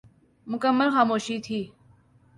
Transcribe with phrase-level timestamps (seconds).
[0.51, 1.59] مکمل خاموشی تھی۔